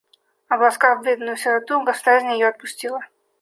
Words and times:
Обласкав 0.49 1.03
бедную 1.03 1.37
сироту, 1.37 1.79
государыня 1.83 2.33
ее 2.33 2.47
отпустила. 2.47 3.01